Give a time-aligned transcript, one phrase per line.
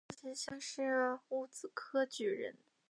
[0.01, 2.55] 万历十六年江西乡试戊子科举人。